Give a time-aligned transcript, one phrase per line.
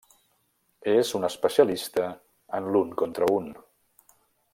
[0.93, 2.07] És un especialista
[2.61, 3.53] en l'un contra un.